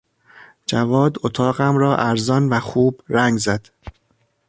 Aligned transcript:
جواد 0.65 1.17
اتاقم 1.25 1.77
را 1.77 1.95
ارزان 1.97 2.49
و 2.49 2.59
خوب 2.59 3.01
رنگ 3.09 3.37
زد. 3.39 3.67